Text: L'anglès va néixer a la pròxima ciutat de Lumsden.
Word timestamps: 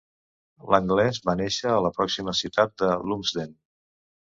L'anglès 0.75 1.21
va 1.31 1.37
néixer 1.43 1.71
a 1.75 1.85
la 1.89 1.95
pròxima 2.01 2.37
ciutat 2.43 2.77
de 2.85 2.93
Lumsden. 3.09 3.59